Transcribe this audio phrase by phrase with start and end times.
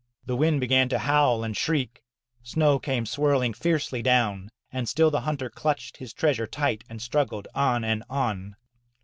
[0.25, 2.01] The wind began to howl and shriek,
[2.41, 4.49] snow came swirling fiercely down.
[4.71, 8.55] And still the hunter clutched his treasure tight and struggled on and on.